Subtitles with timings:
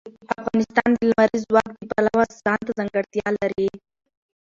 [0.41, 3.69] افغانستان د لمریز ځواک د پلوه ځانته ځانګړتیا لري.